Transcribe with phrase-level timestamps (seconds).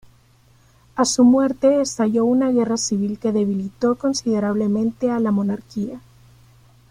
[0.95, 5.99] A su muerte estalló una guerra civil que debilitó considerablemente a la monarquía.